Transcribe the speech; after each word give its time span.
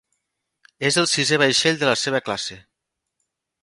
És 0.89 0.97
el 1.03 1.09
sisè 1.13 1.41
vaixell 1.43 1.79
de 1.85 1.93
la 1.93 1.97
seva 2.07 2.25
classe. 2.31 2.63